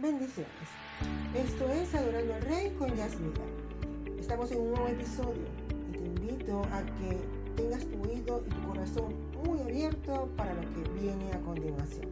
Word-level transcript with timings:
Bendiciones. 0.00 0.46
Esto 1.34 1.68
es 1.72 1.92
Adorando 1.92 2.32
al 2.34 2.42
Rey 2.42 2.70
con 2.78 2.94
Yasmina. 2.94 3.40
Estamos 4.20 4.52
en 4.52 4.60
un 4.60 4.70
nuevo 4.70 4.86
episodio 4.86 5.42
y 5.88 5.92
te 5.92 6.04
invito 6.04 6.62
a 6.70 6.82
que 7.00 7.18
tengas 7.56 7.84
tu 7.84 8.00
oído 8.04 8.44
y 8.46 8.50
tu 8.50 8.62
corazón 8.68 9.12
muy 9.44 9.60
abierto 9.60 10.28
para 10.36 10.54
lo 10.54 10.60
que 10.60 10.88
viene 11.00 11.32
a 11.32 11.40
continuación. 11.40 12.06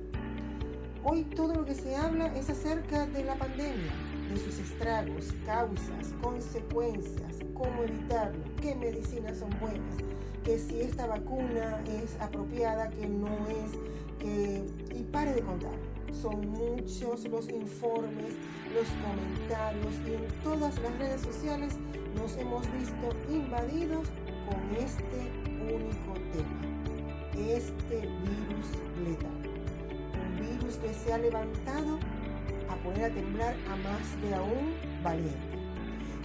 Hoy 1.05 1.23
todo 1.37 1.55
lo 1.55 1.65
que 1.65 1.77
se 1.77 1.95
habla 1.95 2.27
es 2.37 2.51
acerca 2.51 3.07
de 3.07 3.23
la 3.23 3.37
pandemia, 3.37 3.93
de 4.31 4.37
sus 4.37 4.59
estragos, 4.59 5.33
causas, 5.45 6.13
consecuencias, 6.21 7.37
cómo 7.55 7.85
evitarlo, 7.85 8.43
qué 8.61 8.75
medicinas 8.75 9.39
son 9.39 9.51
buenas, 9.61 9.99
que 10.45 10.59
si 10.59 10.81
esta 10.81 11.07
vacuna 11.07 11.81
es 11.87 12.21
apropiada, 12.21 12.91
que 12.91 13.07
no 13.07 13.29
es, 13.49 13.79
que... 14.19 14.65
y 14.93 15.05
pare 15.05 15.35
de 15.35 15.43
contar. 15.43 15.96
Son 16.23 16.49
muchos 16.51 17.29
los 17.29 17.49
informes, 17.51 18.35
los 18.75 18.89
comentarios 19.05 19.95
y 20.07 20.15
en 20.15 20.43
todas 20.43 20.79
las 20.81 20.99
redes 20.99 21.21
sociales 21.21 21.77
nos 22.17 22.37
hemos 22.39 22.63
visto 22.73 23.11
invadidos 23.31 24.09
con 24.49 24.77
este 24.77 25.31
único 25.61 26.15
tema, 26.33 27.49
este 27.49 28.01
virus 28.01 28.67
letal. 29.05 29.31
Un 30.15 30.37
virus 30.41 30.77
que 30.77 30.95
se 30.95 31.13
ha 31.13 31.19
levantado 31.19 31.99
a 32.71 32.77
poner 32.77 33.05
a 33.05 33.15
temblar 33.15 33.55
a 33.71 33.77
más 33.77 34.23
de 34.23 34.35
aún 34.35 34.75
valiente. 35.03 35.59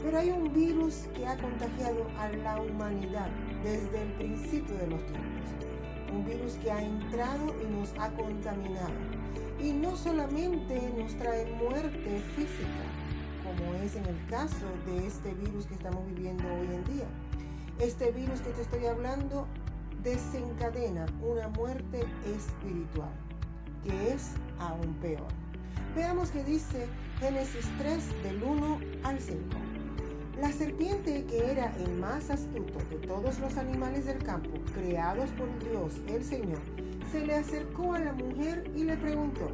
Pero 0.02 0.18
hay 0.18 0.30
un 0.30 0.54
virus 0.54 1.08
que 1.16 1.28
ha 1.28 1.38
contagiado 1.38 2.08
a 2.18 2.30
la 2.30 2.62
humanidad 2.62 3.30
desde 3.64 4.04
el 4.04 4.14
principio 4.14 4.76
de 4.78 4.88
los 4.88 5.06
tiempos. 5.06 5.50
Un 6.14 6.26
virus 6.26 6.54
que 6.64 6.72
ha 6.72 6.82
entrado 6.82 7.54
y 7.62 7.76
nos 7.76 7.94
ha 8.00 8.10
contaminado. 8.12 9.11
Y 9.64 9.74
no 9.74 9.96
solamente 9.96 10.92
nos 10.98 11.16
trae 11.18 11.46
muerte 11.54 12.22
física, 12.36 12.84
como 13.44 13.76
es 13.76 13.96
en 13.96 14.06
el 14.06 14.26
caso 14.28 14.66
de 14.88 15.06
este 15.06 15.34
virus 15.36 15.68
que 15.68 15.76
estamos 15.76 16.06
viviendo 16.08 16.44
hoy 16.46 16.68
en 16.74 16.84
día. 16.96 17.06
Este 17.80 18.12
virus 18.12 18.42
que 18.42 18.50
te 18.52 18.64
estoy 18.64 18.86
hablando 18.88 19.48
desencadena 20.04 21.06
una 21.22 21.48
muerte 21.50 22.04
espiritual, 22.26 23.12
que 23.84 24.14
es 24.14 24.32
aún 24.60 24.96
peor. 24.96 25.28
Veamos 25.96 26.32
qué 26.32 26.44
dice 26.44 26.88
Génesis 27.20 27.70
3 27.78 28.24
del 28.24 28.42
1 28.42 28.80
al 29.04 29.20
5. 29.20 29.44
La 30.40 30.52
serpiente, 30.52 31.26
que 31.26 31.52
era 31.52 31.72
el 31.78 32.00
más 32.00 32.32
astuto 32.32 32.80
de 32.90 32.96
todos 33.06 33.38
los 33.40 33.58
animales 33.58 34.06
del 34.06 34.24
campo 34.24 34.50
creados 34.74 35.30
por 35.32 35.48
Dios 35.60 36.02
el 36.08 36.24
Señor, 36.24 36.62
se 37.12 37.26
le 37.26 37.36
acercó 37.36 37.94
a 37.94 38.00
la 38.00 38.14
mujer 38.14 38.70
y 38.76 38.84
le 38.84 38.98
preguntó, 38.98 39.50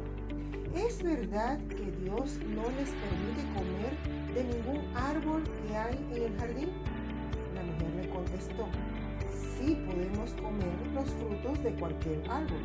¿es 0.74 1.02
verdad 1.02 1.58
que 1.68 1.90
Dios 2.02 2.38
no 2.48 2.64
les 2.78 2.90
permite 2.90 3.42
comer 3.54 4.34
de 4.34 4.44
ningún 4.44 4.96
árbol 4.96 5.42
que 5.44 5.76
hay 5.76 5.96
en 6.14 6.22
el 6.24 6.38
jardín? 6.38 6.68
La 7.54 7.62
mujer 7.62 7.94
le 8.00 8.08
contestó, 8.10 8.68
sí 9.56 9.76
podemos 9.86 10.32
comer 10.34 10.74
los 10.94 11.08
frutos 11.10 11.62
de 11.62 11.72
cualquier 11.74 12.30
árbol, 12.30 12.60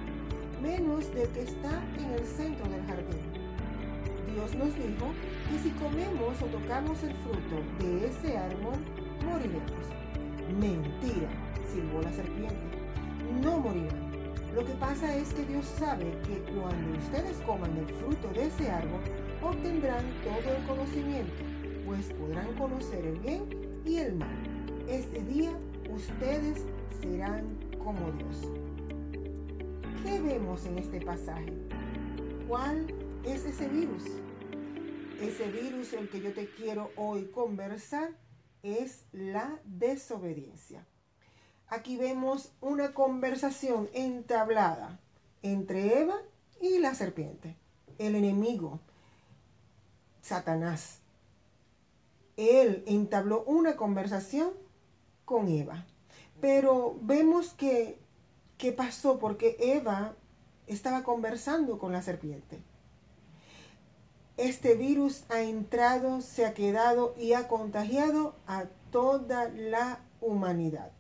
menos 0.62 1.14
del 1.14 1.28
que 1.30 1.44
está 1.44 1.84
en 1.97 2.12
el 2.12 2.25
centro 2.25 2.70
del 2.70 2.86
jardín 2.86 3.44
Dios 4.34 4.56
nos 4.56 4.75
dijo 4.75 5.14
que 5.50 5.59
si 5.59 5.70
comemos 5.78 6.42
o 6.42 6.45
tocamos 6.47 7.03
el 7.03 7.14
fruto 7.18 7.62
de 7.80 8.08
ese 8.08 8.36
árbol, 8.36 8.80
moriremos. 9.23 9.86
Mentira, 10.59 11.30
silbó 11.72 12.02
la 12.02 12.12
serpiente. 12.12 12.56
No 13.44 13.59
morirán. 13.59 14.03
Lo 14.54 14.64
que 14.64 14.73
pasa 14.73 15.16
es 15.16 15.34
que 15.34 15.46
Dios 15.46 15.66
sabe 15.80 16.06
que 16.28 16.38
cuando 16.54 17.00
ustedes 17.00 17.38
coman 17.46 17.76
el 17.76 17.88
fruto 17.96 18.28
de 18.30 18.46
ese 18.46 18.70
árbol, 18.70 19.02
obtendrán 19.42 20.06
todo 20.23 20.56
el 20.56 20.64
conocimiento, 20.68 21.44
pues 21.88 22.14
podrán 22.14 22.54
conocer 22.54 23.04
el 23.04 23.18
bien 23.18 23.81
y 23.84 23.98
el 23.98 24.14
mal. 24.14 24.30
Este 24.88 25.22
día 25.24 25.58
ustedes 25.90 26.66
serán 27.02 27.58
como 27.84 28.12
Dios. 28.12 28.47
¿Qué 30.03 30.22
vemos 30.22 30.66
en 30.68 30.78
este 30.78 31.02
pasaje? 31.02 31.52
¿Cuál 32.47 32.94
es 33.25 33.46
ese 33.46 33.68
virus? 33.68 34.03
Ese 35.20 35.50
virus 35.50 35.94
el 35.94 36.09
que 36.09 36.22
yo 36.22 36.31
te 36.31 36.47
quiero 36.47 36.91
hoy 36.96 37.25
conversar 37.25 38.12
es 38.62 39.08
la 39.14 39.59
desobediencia. 39.66 40.85
Aquí 41.73 41.97
vemos 41.97 42.51
una 42.61 42.94
conversación 42.94 43.89
entablada 43.94 45.00
entre 45.41 46.01
Eva 46.01 46.16
y 46.61 46.78
la 46.78 46.94
serpiente, 46.94 47.56
el 47.97 48.13
enemigo, 48.13 48.79
Satanás. 50.22 51.00
Él 52.38 52.84
entabló 52.85 53.44
una 53.45 53.75
conversación 53.75 54.51
con 55.25 55.47
Eva. 55.47 55.85
Pero 56.39 56.95
vemos 57.01 57.53
que, 57.53 57.97
¿qué 58.59 58.72
pasó? 58.72 59.17
Porque 59.17 59.57
Eva 59.59 60.13
estaba 60.67 61.01
conversando 61.01 61.79
con 61.79 61.91
la 61.91 62.03
serpiente 62.03 62.61
este 64.38 64.73
virus 64.75 65.25
ha 65.29 65.41
entrado, 65.41 66.22
se 66.22 66.45
ha 66.45 66.53
quedado 66.53 67.13
y 67.17 67.34
ha 67.34 67.47
contagiado 67.47 68.35
a 68.47 68.66
toda 68.91 69.50
la 69.50 70.00
humanidad. 70.22 70.91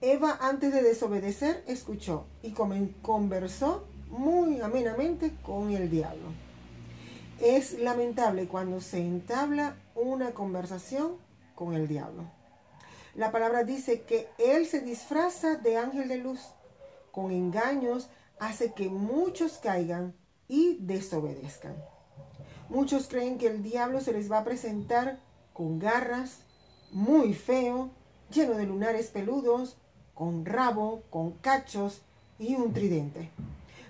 Eva, 0.00 0.38
antes 0.40 0.72
de 0.72 0.82
desobedecer, 0.82 1.64
escuchó 1.66 2.26
y 2.42 2.52
conversó 2.52 3.84
muy 4.08 4.60
amenamente 4.60 5.34
con 5.42 5.72
el 5.72 5.90
diablo. 5.90 6.28
Es 7.40 7.78
lamentable 7.80 8.46
cuando 8.46 8.80
se 8.80 9.00
entabla 9.00 9.76
una 9.96 10.30
conversación 10.32 11.16
con 11.56 11.74
el 11.74 11.88
diablo. 11.88 12.30
La 13.16 13.32
palabra 13.32 13.64
dice 13.64 14.02
que 14.02 14.28
él 14.38 14.66
se 14.66 14.80
disfraza 14.80 15.56
de 15.56 15.76
ángel 15.76 16.08
de 16.08 16.18
luz. 16.18 16.40
Con 17.10 17.32
engaños 17.32 18.08
hace 18.38 18.72
que 18.74 18.88
muchos 18.88 19.58
caigan 19.58 20.14
y 20.46 20.76
desobedezcan. 20.80 21.74
Muchos 22.68 23.08
creen 23.08 23.38
que 23.38 23.48
el 23.48 23.64
diablo 23.64 24.00
se 24.00 24.12
les 24.12 24.30
va 24.30 24.38
a 24.38 24.44
presentar 24.44 25.18
con 25.52 25.80
garras, 25.80 26.42
muy 26.92 27.34
feo, 27.34 27.90
lleno 28.30 28.54
de 28.54 28.66
lunares 28.66 29.08
peludos, 29.08 29.76
con 30.18 30.44
rabo, 30.44 31.04
con 31.10 31.30
cachos 31.30 32.02
y 32.40 32.56
un 32.56 32.72
tridente. 32.72 33.30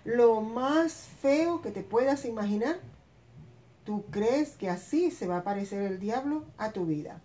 Lo 0.05 0.43
más 0.43 0.93
feo 1.23 1.63
que 1.63 1.71
te 1.71 1.81
puedas 1.81 2.27
imaginar, 2.27 2.79
tú 3.85 4.05
crees 4.11 4.51
que 4.51 4.69
así 4.69 5.11
se 5.11 5.27
va 5.27 5.39
a 5.39 5.43
parecer 5.43 5.81
el 5.81 5.99
diablo 5.99 6.45
a 6.59 6.73
tu 6.73 6.85
vida. 6.85 7.23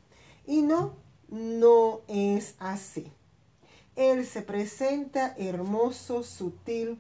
Y 0.47 0.62
no, 0.62 0.94
no 1.28 2.00
es 2.08 2.56
así. 2.59 3.12
Él 3.97 4.25
se 4.25 4.42
presenta 4.42 5.36
hermoso, 5.38 6.24
sutil, 6.24 6.97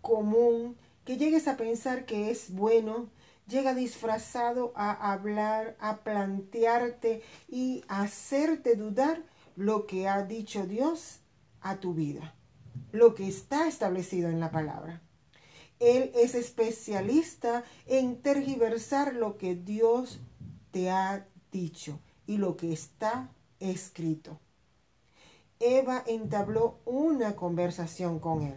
común, 0.00 0.76
que 1.04 1.18
llegues 1.18 1.46
a 1.46 1.56
pensar 1.56 2.04
que 2.04 2.32
es 2.32 2.52
bueno, 2.52 3.06
llega 3.46 3.74
disfrazado 3.74 4.72
a 4.74 5.12
hablar, 5.12 5.76
a 5.78 5.98
plantearte 5.98 7.22
y 7.48 7.84
hacerte 7.86 8.74
dudar 8.74 9.22
lo 9.54 9.86
que 9.86 10.08
ha 10.08 10.24
dicho 10.24 10.66
Dios 10.66 11.20
a 11.64 11.80
tu 11.80 11.94
vida, 11.94 12.34
lo 12.92 13.14
que 13.14 13.26
está 13.26 13.66
establecido 13.66 14.28
en 14.28 14.38
la 14.38 14.52
palabra. 14.52 15.00
Él 15.80 16.12
es 16.14 16.36
especialista 16.36 17.64
en 17.86 18.22
tergiversar 18.22 19.14
lo 19.14 19.38
que 19.38 19.56
Dios 19.56 20.20
te 20.70 20.90
ha 20.90 21.26
dicho 21.50 21.98
y 22.26 22.36
lo 22.36 22.56
que 22.56 22.72
está 22.72 23.30
escrito. 23.58 24.38
Eva 25.58 26.04
entabló 26.06 26.78
una 26.84 27.34
conversación 27.34 28.20
con 28.20 28.42
él. 28.42 28.56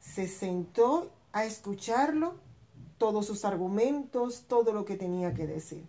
Se 0.00 0.26
sentó 0.26 1.12
a 1.32 1.44
escucharlo 1.44 2.34
todos 2.96 3.26
sus 3.26 3.44
argumentos, 3.44 4.44
todo 4.48 4.72
lo 4.72 4.84
que 4.84 4.96
tenía 4.96 5.34
que 5.34 5.46
decir. 5.46 5.86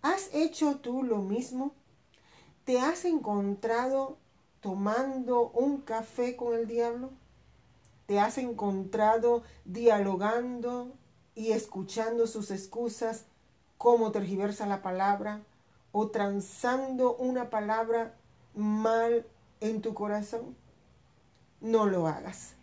¿Has 0.00 0.30
hecho 0.32 0.76
tú 0.76 1.02
lo 1.02 1.18
mismo? 1.18 1.72
¿Te 2.64 2.80
has 2.80 3.04
encontrado 3.04 4.18
tomando 4.60 5.50
un 5.50 5.80
café 5.80 6.36
con 6.36 6.54
el 6.54 6.66
diablo? 6.66 7.10
¿Te 8.06 8.20
has 8.20 8.38
encontrado 8.38 9.42
dialogando 9.64 10.92
y 11.34 11.52
escuchando 11.52 12.26
sus 12.26 12.50
excusas, 12.50 13.24
cómo 13.78 14.12
tergiversa 14.12 14.66
la 14.66 14.82
palabra 14.82 15.42
o 15.92 16.08
transando 16.08 17.16
una 17.16 17.50
palabra 17.50 18.14
mal 18.54 19.26
en 19.60 19.82
tu 19.82 19.92
corazón? 19.94 20.56
No 21.60 21.86
lo 21.86 22.06
hagas. 22.06 22.54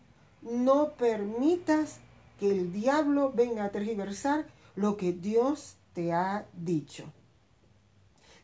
No 0.42 0.94
permitas 0.94 2.00
que 2.40 2.52
el 2.52 2.72
diablo 2.72 3.32
venga 3.34 3.66
a 3.66 3.72
tergiversar 3.72 4.46
lo 4.76 4.98
que 4.98 5.14
Dios 5.14 5.76
te 5.94 6.14
ha 6.14 6.46
dicho. 6.54 7.06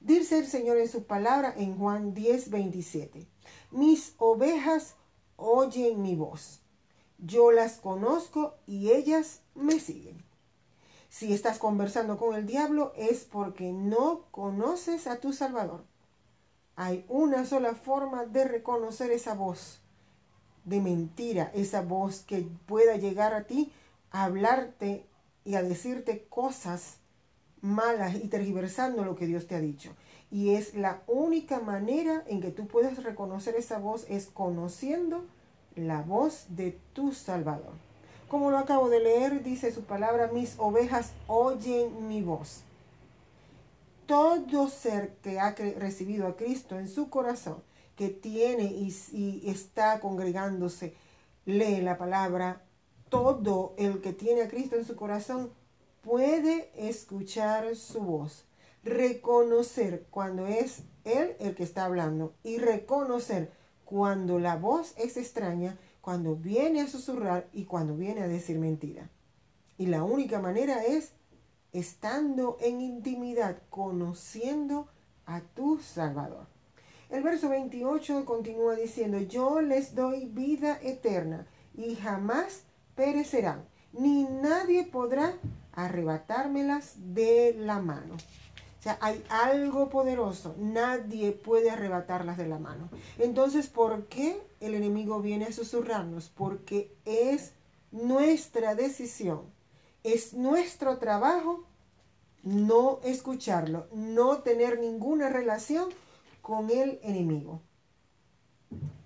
Dice 0.01 0.39
el 0.39 0.47
Señor 0.47 0.77
en 0.77 0.87
su 0.87 1.03
palabra 1.03 1.53
en 1.57 1.77
Juan 1.77 2.13
10, 2.13 2.51
27. 2.51 3.27
Mis 3.71 4.15
ovejas 4.17 4.95
oyen 5.35 6.01
mi 6.01 6.15
voz. 6.15 6.61
Yo 7.19 7.51
las 7.51 7.77
conozco 7.77 8.55
y 8.65 8.91
ellas 8.91 9.41
me 9.53 9.79
siguen. 9.79 10.23
Si 11.09 11.33
estás 11.33 11.57
conversando 11.57 12.17
con 12.17 12.35
el 12.35 12.45
diablo 12.45 12.93
es 12.95 13.25
porque 13.25 13.71
no 13.71 14.21
conoces 14.31 15.07
a 15.07 15.19
tu 15.19 15.33
Salvador. 15.33 15.83
Hay 16.75 17.05
una 17.09 17.45
sola 17.45 17.75
forma 17.75 18.25
de 18.25 18.45
reconocer 18.45 19.11
esa 19.11 19.33
voz 19.33 19.81
de 20.65 20.81
mentira, 20.81 21.51
esa 21.53 21.81
voz 21.81 22.21
que 22.21 22.47
pueda 22.65 22.95
llegar 22.95 23.33
a 23.33 23.45
ti 23.45 23.71
a 24.11 24.23
hablarte 24.25 25.05
y 25.45 25.55
a 25.55 25.63
decirte 25.63 26.25
cosas 26.29 26.97
malas 27.61 28.15
y 28.15 28.27
tergiversando 28.27 29.03
lo 29.03 29.15
que 29.15 29.25
Dios 29.25 29.47
te 29.47 29.55
ha 29.55 29.59
dicho. 29.59 29.95
Y 30.31 30.53
es 30.55 30.75
la 30.75 31.01
única 31.07 31.59
manera 31.59 32.23
en 32.27 32.41
que 32.41 32.51
tú 32.51 32.67
puedes 32.67 33.03
reconocer 33.03 33.55
esa 33.55 33.79
voz 33.79 34.05
es 34.09 34.27
conociendo 34.27 35.25
la 35.75 36.01
voz 36.01 36.45
de 36.49 36.77
tu 36.93 37.13
Salvador. 37.13 37.73
Como 38.27 38.51
lo 38.51 38.59
acabo 38.59 38.89
de 38.89 38.99
leer, 38.99 39.43
dice 39.43 39.71
su 39.71 39.83
palabra, 39.83 40.29
mis 40.31 40.55
ovejas 40.59 41.13
oyen 41.27 42.07
mi 42.07 42.21
voz. 42.21 42.61
Todo 44.05 44.67
ser 44.69 45.15
que 45.23 45.39
ha 45.39 45.55
recibido 45.55 46.27
a 46.27 46.35
Cristo 46.35 46.77
en 46.77 46.87
su 46.87 47.09
corazón, 47.09 47.63
que 47.95 48.09
tiene 48.09 48.65
y, 48.65 48.95
y 49.11 49.49
está 49.49 49.99
congregándose, 49.99 50.93
lee 51.45 51.81
la 51.81 51.97
palabra, 51.97 52.61
todo 53.09 53.73
el 53.77 54.01
que 54.01 54.13
tiene 54.13 54.43
a 54.43 54.47
Cristo 54.47 54.75
en 54.75 54.85
su 54.85 54.95
corazón 54.95 55.51
puede 56.01 56.71
escuchar 56.75 57.75
su 57.75 58.01
voz, 58.01 58.45
reconocer 58.83 60.07
cuando 60.09 60.47
es 60.47 60.83
Él 61.03 61.35
el 61.39 61.55
que 61.55 61.63
está 61.63 61.85
hablando 61.85 62.33
y 62.43 62.57
reconocer 62.57 63.51
cuando 63.85 64.39
la 64.39 64.55
voz 64.55 64.93
es 64.97 65.17
extraña 65.17 65.77
cuando 66.01 66.35
viene 66.35 66.81
a 66.81 66.87
susurrar 66.87 67.47
y 67.53 67.65
cuando 67.65 67.95
viene 67.95 68.21
a 68.21 68.27
decir 68.27 68.57
mentira. 68.57 69.09
Y 69.77 69.87
la 69.87 70.03
única 70.03 70.39
manera 70.39 70.83
es 70.85 71.13
estando 71.71 72.57
en 72.61 72.81
intimidad, 72.81 73.57
conociendo 73.69 74.87
a 75.25 75.41
tu 75.41 75.79
Salvador. 75.79 76.47
El 77.09 77.23
verso 77.23 77.49
28 77.49 78.25
continúa 78.25 78.75
diciendo, 78.75 79.19
yo 79.19 79.61
les 79.61 79.95
doy 79.95 80.25
vida 80.25 80.79
eterna 80.81 81.47
y 81.75 81.95
jamás 81.95 82.63
perecerán, 82.95 83.65
ni 83.93 84.23
nadie 84.23 84.83
podrá 84.83 85.33
arrebatármelas 85.73 86.95
de 87.13 87.55
la 87.57 87.79
mano. 87.79 88.17
O 88.79 88.81
sea, 88.81 88.97
hay 89.01 89.23
algo 89.29 89.89
poderoso. 89.89 90.55
Nadie 90.57 91.33
puede 91.33 91.69
arrebatarlas 91.69 92.37
de 92.37 92.47
la 92.47 92.59
mano. 92.59 92.89
Entonces, 93.17 93.67
¿por 93.67 94.05
qué 94.07 94.41
el 94.61 94.73
enemigo 94.73 95.21
viene 95.21 95.45
a 95.45 95.51
susurrarnos? 95.51 96.29
Porque 96.29 96.95
es 97.03 97.53
nuestra 97.91 98.75
decisión, 98.75 99.41
es 100.03 100.33
nuestro 100.33 100.97
trabajo 100.97 101.65
no 102.43 103.01
escucharlo, 103.03 103.87
no 103.91 104.37
tener 104.39 104.79
ninguna 104.79 105.27
relación 105.27 105.89
con 106.41 106.69
el 106.69 106.99
enemigo. 107.03 107.61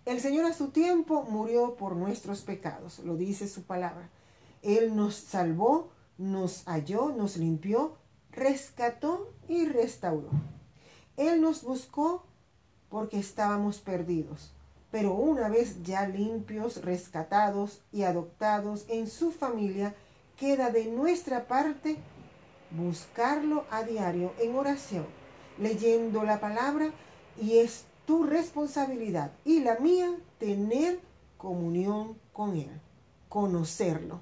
El 0.06 0.20
Señor 0.20 0.46
a 0.46 0.54
su 0.54 0.70
tiempo 0.70 1.24
murió 1.24 1.76
por 1.76 1.96
nuestros 1.96 2.42
pecados, 2.42 3.00
lo 3.00 3.16
dice 3.16 3.48
su 3.48 3.64
palabra. 3.64 4.10
Él 4.62 4.96
nos 4.96 5.16
salvó, 5.16 5.90
nos 6.18 6.64
halló, 6.66 7.10
nos 7.10 7.38
limpió 7.38 7.98
rescató 8.34 9.33
y 9.48 9.66
restauró. 9.66 10.30
Él 11.18 11.42
nos 11.42 11.64
buscó 11.64 12.24
porque 12.90 13.20
estábamos 13.20 13.80
perdidos, 13.80 14.52
pero 14.92 15.14
una 15.14 15.50
vez 15.50 15.84
ya 15.84 16.08
limpios, 16.08 16.84
rescatados 16.84 17.82
y 17.92 18.04
adoptados 18.04 18.86
en 18.90 19.08
su 19.08 19.32
familia, 19.32 19.96
queda 20.38 20.70
de 20.70 20.86
nuestra 20.86 21.48
parte 21.48 21.98
buscarlo 22.72 23.66
a 23.70 23.84
diario 23.84 24.34
en 24.40 24.56
oración, 24.56 25.06
leyendo 25.60 26.24
la 26.24 26.40
palabra 26.40 26.92
y 27.42 27.58
es 27.60 27.86
tu 28.06 28.24
responsabilidad 28.24 29.32
y 29.46 29.60
la 29.62 29.80
mía 29.80 30.16
tener 30.40 31.00
comunión 31.38 32.18
con 32.32 32.56
Él, 32.56 32.82
conocerlo. 33.30 34.22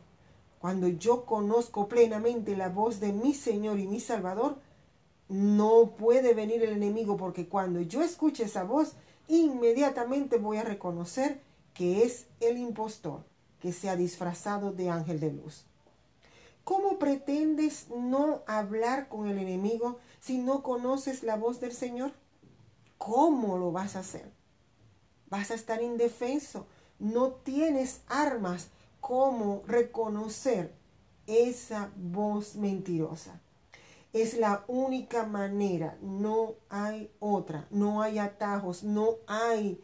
Cuando 0.60 0.88
yo 0.88 1.26
conozco 1.26 1.88
plenamente 1.88 2.56
la 2.56 2.70
voz 2.70 3.00
de 3.00 3.14
mi 3.14 3.34
Señor 3.34 3.80
y 3.80 3.88
mi 3.88 4.00
Salvador, 4.00 4.58
no 5.32 5.92
puede 5.98 6.34
venir 6.34 6.62
el 6.62 6.74
enemigo 6.74 7.16
porque 7.16 7.48
cuando 7.48 7.80
yo 7.80 8.04
escuche 8.04 8.44
esa 8.44 8.66
voz, 8.66 8.96
inmediatamente 9.30 10.38
voy 10.38 10.58
a 10.58 10.64
reconocer 10.64 11.40
que 11.74 12.04
es 12.04 12.28
el 12.42 12.58
impostor 12.58 13.24
que 13.62 13.72
se 13.72 13.90
ha 13.90 13.96
disfrazado 13.96 14.74
de 14.74 14.90
ángel 14.90 15.22
de 15.22 15.32
luz. 15.32 15.64
¿Cómo 16.66 17.00
pretendes 17.00 17.88
no 17.90 18.42
hablar 18.46 19.08
con 19.08 19.30
el 19.30 19.38
enemigo 19.38 20.00
si 20.20 20.38
no 20.38 20.64
conoces 20.64 21.24
la 21.24 21.38
voz 21.38 21.62
del 21.62 21.72
Señor? 21.72 22.12
¿Cómo 22.98 23.58
lo 23.58 23.72
vas 23.72 23.96
a 23.96 24.00
hacer? 24.00 24.30
Vas 25.30 25.50
a 25.50 25.54
estar 25.56 25.82
indefenso, 25.82 26.68
no 27.00 27.30
tienes 27.30 28.02
armas 28.10 28.68
cómo 29.00 29.64
reconocer 29.66 30.74
esa 31.26 31.90
voz 31.96 32.58
mentirosa. 32.58 33.40
Es 34.14 34.38
la 34.38 34.64
única 34.68 35.26
manera, 35.26 35.98
no 36.02 36.56
hay 36.70 37.12
otra, 37.20 37.68
no 37.70 38.02
hay 38.02 38.20
atajos, 38.20 38.84
no 38.84 39.16
hay 39.28 39.82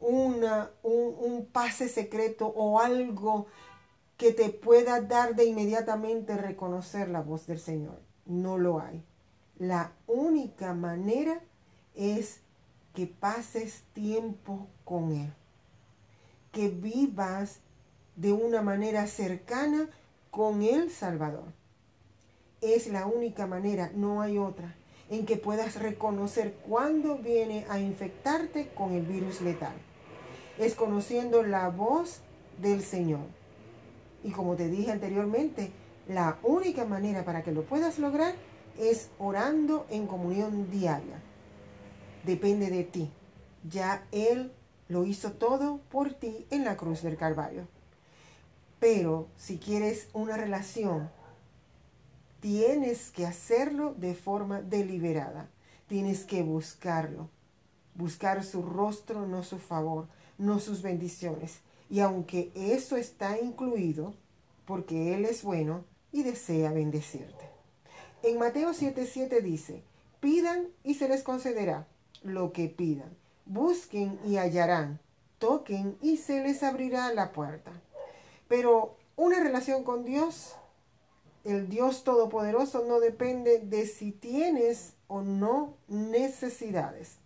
una, 0.00 0.70
un, 0.82 1.14
un 1.18 1.46
pase 1.46 1.88
secreto 1.88 2.48
o 2.48 2.80
algo 2.80 3.46
que 4.16 4.32
te 4.32 4.50
pueda 4.50 5.00
dar 5.00 5.36
de 5.36 5.44
inmediatamente 5.44 6.36
reconocer 6.36 7.08
la 7.08 7.20
voz 7.20 7.46
del 7.46 7.60
Señor. 7.60 8.00
No 8.26 8.58
lo 8.58 8.80
hay. 8.80 9.04
La 9.58 9.92
única 10.06 10.74
manera 10.74 11.40
es 11.94 12.40
que 12.94 13.06
pases 13.06 13.84
tiempo 13.92 14.66
con 14.84 15.12
Él, 15.12 15.32
que 16.50 16.68
vivas 16.68 17.60
de 18.16 18.32
una 18.32 18.60
manera 18.60 19.06
cercana 19.06 19.88
con 20.32 20.62
el 20.62 20.90
Salvador. 20.90 21.52
Es 22.60 22.88
la 22.88 23.06
única 23.06 23.46
manera, 23.46 23.90
no 23.94 24.20
hay 24.20 24.36
otra, 24.36 24.74
en 25.10 25.26
que 25.26 25.36
puedas 25.36 25.76
reconocer 25.80 26.54
cuándo 26.54 27.16
viene 27.16 27.64
a 27.68 27.78
infectarte 27.78 28.68
con 28.74 28.92
el 28.92 29.02
virus 29.02 29.40
letal. 29.40 29.74
Es 30.58 30.74
conociendo 30.74 31.44
la 31.44 31.68
voz 31.68 32.20
del 32.60 32.82
Señor. 32.82 33.26
Y 34.24 34.32
como 34.32 34.56
te 34.56 34.68
dije 34.68 34.90
anteriormente, 34.90 35.70
la 36.08 36.38
única 36.42 36.84
manera 36.84 37.24
para 37.24 37.42
que 37.42 37.52
lo 37.52 37.62
puedas 37.62 37.98
lograr 37.98 38.34
es 38.78 39.10
orando 39.18 39.86
en 39.90 40.06
comunión 40.06 40.70
diaria. 40.70 41.22
Depende 42.24 42.70
de 42.70 42.84
ti. 42.84 43.10
Ya 43.70 44.04
Él 44.10 44.52
lo 44.88 45.04
hizo 45.04 45.32
todo 45.32 45.80
por 45.90 46.14
ti 46.14 46.46
en 46.50 46.64
la 46.64 46.76
cruz 46.76 47.02
del 47.02 47.16
Calvario. 47.16 47.68
Pero 48.80 49.28
si 49.36 49.58
quieres 49.58 50.08
una 50.12 50.36
relación, 50.36 51.10
tienes 52.40 53.10
que 53.10 53.26
hacerlo 53.26 53.94
de 53.96 54.14
forma 54.14 54.62
deliberada. 54.62 55.48
Tienes 55.88 56.24
que 56.24 56.42
buscarlo. 56.42 57.28
Buscar 57.94 58.44
su 58.44 58.62
rostro, 58.62 59.26
no 59.26 59.42
su 59.42 59.58
favor, 59.58 60.06
no 60.36 60.60
sus 60.60 60.82
bendiciones. 60.82 61.60
Y 61.90 62.00
aunque 62.00 62.52
eso 62.54 62.96
está 62.96 63.38
incluido, 63.40 64.14
porque 64.66 65.14
Él 65.14 65.24
es 65.24 65.42
bueno 65.42 65.84
y 66.12 66.22
desea 66.22 66.72
bendecirte. 66.72 67.48
En 68.22 68.38
Mateo 68.38 68.70
7:7 68.70 69.40
dice, 69.42 69.82
pidan 70.20 70.68
y 70.84 70.94
se 70.94 71.08
les 71.08 71.22
concederá 71.22 71.86
lo 72.22 72.52
que 72.52 72.68
pidan. 72.68 73.16
Busquen 73.46 74.18
y 74.24 74.36
hallarán. 74.36 75.00
Toquen 75.38 75.96
y 76.02 76.16
se 76.16 76.42
les 76.42 76.62
abrirá 76.62 77.12
la 77.14 77.32
puerta. 77.32 77.72
Pero 78.48 78.96
una 79.16 79.40
relación 79.40 79.84
con 79.84 80.04
Dios, 80.04 80.56
el 81.44 81.68
Dios 81.68 82.04
Todopoderoso, 82.04 82.84
no 82.84 83.00
depende 83.00 83.60
de 83.60 83.86
si 83.86 84.12
tienes 84.12 84.94
o 85.06 85.22
no 85.22 85.76
necesidades. 85.88 87.18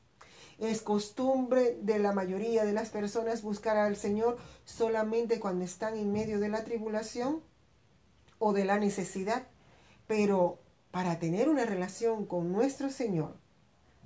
Es 0.58 0.80
costumbre 0.80 1.76
de 1.82 1.98
la 1.98 2.12
mayoría 2.12 2.64
de 2.64 2.72
las 2.72 2.90
personas 2.90 3.42
buscar 3.42 3.76
al 3.76 3.96
Señor 3.96 4.38
solamente 4.64 5.40
cuando 5.40 5.64
están 5.64 5.96
en 5.96 6.12
medio 6.12 6.38
de 6.38 6.48
la 6.48 6.62
tribulación 6.62 7.42
o 8.38 8.52
de 8.52 8.64
la 8.64 8.78
necesidad. 8.78 9.46
Pero 10.06 10.60
para 10.92 11.18
tener 11.18 11.48
una 11.48 11.64
relación 11.64 12.26
con 12.26 12.52
nuestro 12.52 12.90
Señor, 12.90 13.34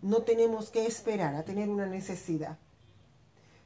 no 0.00 0.22
tenemos 0.22 0.70
que 0.70 0.86
esperar 0.86 1.34
a 1.34 1.44
tener 1.44 1.68
una 1.68 1.86
necesidad. 1.86 2.58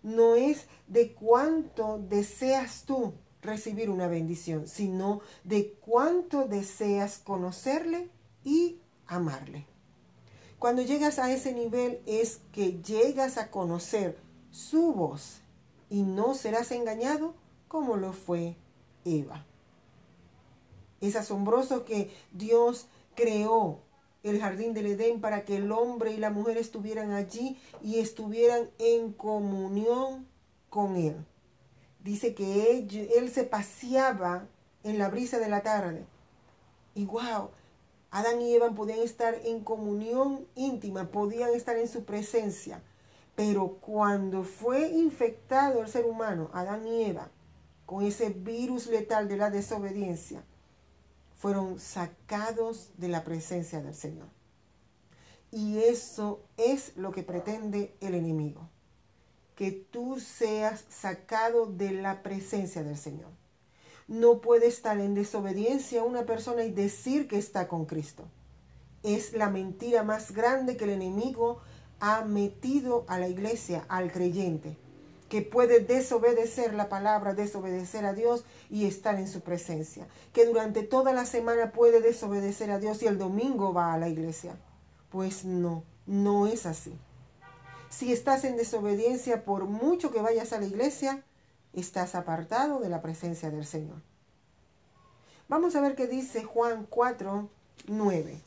No 0.02 0.34
es 0.34 0.66
de 0.88 1.12
cuánto 1.12 1.98
deseas 1.98 2.84
tú 2.84 3.12
recibir 3.42 3.90
una 3.90 4.08
bendición, 4.08 4.66
sino 4.66 5.20
de 5.44 5.72
cuánto 5.80 6.46
deseas 6.46 7.18
conocerle 7.18 8.10
y 8.44 8.80
amarle. 9.06 9.66
Cuando 10.58 10.82
llegas 10.82 11.18
a 11.18 11.32
ese 11.32 11.54
nivel 11.54 12.02
es 12.06 12.40
que 12.52 12.80
llegas 12.82 13.38
a 13.38 13.50
conocer 13.50 14.18
su 14.50 14.92
voz 14.92 15.40
y 15.88 16.02
no 16.02 16.34
serás 16.34 16.70
engañado 16.70 17.34
como 17.66 17.96
lo 17.96 18.12
fue 18.12 18.56
Eva. 19.04 19.46
Es 21.00 21.16
asombroso 21.16 21.84
que 21.84 22.10
Dios 22.32 22.88
creó 23.14 23.80
el 24.22 24.38
jardín 24.40 24.74
del 24.74 24.86
Edén 24.86 25.20
para 25.20 25.44
que 25.44 25.56
el 25.56 25.72
hombre 25.72 26.12
y 26.12 26.18
la 26.18 26.30
mujer 26.30 26.58
estuvieran 26.58 27.12
allí 27.12 27.58
y 27.82 27.98
estuvieran 28.00 28.70
en 28.78 29.12
comunión 29.12 30.28
con 30.68 30.96
Él. 30.96 31.24
Dice 32.04 32.34
que 32.34 32.78
él, 33.16 33.30
se 33.30 33.44
paseaba 33.44 34.46
en 34.82 34.98
la 34.98 35.08
brisa 35.08 35.38
de 35.38 35.48
la 35.48 35.62
tarde. 35.62 36.06
Y 36.94 37.04
wow, 37.04 37.50
Adán 38.10 38.40
y 38.40 38.54
Eva 38.54 38.70
podían 38.70 39.00
estar 39.00 39.34
en 39.44 39.62
comunión 39.62 40.46
íntima, 40.54 41.10
podían 41.10 41.50
estar 41.50 41.76
en 41.76 41.88
su 41.88 42.04
presencia. 42.04 42.82
Pero 43.36 43.78
cuando 43.80 44.42
fue 44.44 44.88
infectado 44.88 45.82
el 45.82 45.88
ser 45.88 46.06
humano, 46.06 46.50
Adán 46.52 46.86
y 46.86 47.04
Eva, 47.04 47.30
con 47.86 48.04
ese 48.04 48.30
virus 48.30 48.86
letal 48.86 49.28
de 49.28 49.36
la 49.36 49.50
desobediencia, 49.50 50.42
fueron 51.36 51.80
sacados 51.80 52.90
de 52.98 53.08
la 53.08 53.24
presencia 53.24 53.80
del 53.80 53.94
Señor. 53.94 54.28
Y 55.50 55.78
eso 55.78 56.42
es 56.56 56.96
lo 56.96 57.12
que 57.12 57.22
pretende 57.22 57.96
el 58.00 58.14
enemigo, 58.14 58.68
que 59.60 59.72
tú 59.72 60.18
seas 60.18 60.86
sacado 60.88 61.66
de 61.66 61.90
la 61.90 62.22
presencia 62.22 62.82
del 62.82 62.96
Señor. 62.96 63.28
No 64.08 64.40
puede 64.40 64.66
estar 64.66 64.98
en 64.98 65.12
desobediencia 65.12 66.02
una 66.02 66.24
persona 66.24 66.64
y 66.64 66.70
decir 66.70 67.28
que 67.28 67.36
está 67.36 67.68
con 67.68 67.84
Cristo. 67.84 68.24
Es 69.02 69.34
la 69.34 69.50
mentira 69.50 70.02
más 70.02 70.32
grande 70.32 70.78
que 70.78 70.84
el 70.84 70.90
enemigo 70.92 71.60
ha 71.98 72.24
metido 72.24 73.04
a 73.06 73.18
la 73.18 73.28
iglesia, 73.28 73.84
al 73.90 74.10
creyente, 74.10 74.78
que 75.28 75.42
puede 75.42 75.80
desobedecer 75.80 76.72
la 76.72 76.88
palabra, 76.88 77.34
desobedecer 77.34 78.06
a 78.06 78.14
Dios 78.14 78.44
y 78.70 78.86
estar 78.86 79.16
en 79.16 79.28
su 79.28 79.42
presencia, 79.42 80.08
que 80.32 80.46
durante 80.46 80.84
toda 80.84 81.12
la 81.12 81.26
semana 81.26 81.72
puede 81.72 82.00
desobedecer 82.00 82.70
a 82.70 82.78
Dios 82.78 83.02
y 83.02 83.08
el 83.08 83.18
domingo 83.18 83.74
va 83.74 83.92
a 83.92 83.98
la 83.98 84.08
iglesia. 84.08 84.56
Pues 85.10 85.44
no, 85.44 85.84
no 86.06 86.46
es 86.46 86.64
así. 86.64 86.98
Si 87.90 88.12
estás 88.12 88.44
en 88.44 88.56
desobediencia, 88.56 89.44
por 89.44 89.64
mucho 89.64 90.12
que 90.12 90.22
vayas 90.22 90.52
a 90.52 90.60
la 90.60 90.66
iglesia, 90.66 91.24
estás 91.72 92.14
apartado 92.14 92.78
de 92.78 92.88
la 92.88 93.02
presencia 93.02 93.50
del 93.50 93.66
Señor. 93.66 94.00
Vamos 95.48 95.74
a 95.74 95.80
ver 95.80 95.96
qué 95.96 96.06
dice 96.06 96.44
Juan 96.44 96.86
4, 96.88 97.48
9. 97.88 98.40